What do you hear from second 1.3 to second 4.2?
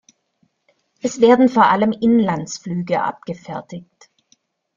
vor allem Inlandsflüge abgefertigt.